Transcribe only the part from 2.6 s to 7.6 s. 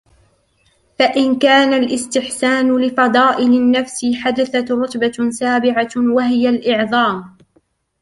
لِفَضَائِلِ النَّفْسِ حَدَثَتْ رُتْبَةٌ سَابِعَةٌ، وَهِيَ الْإِعْظَامُ